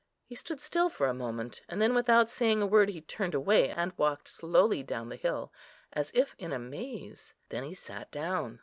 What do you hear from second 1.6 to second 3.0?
and then, without saying a word,